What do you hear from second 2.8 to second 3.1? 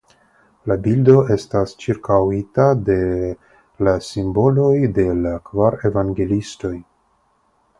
de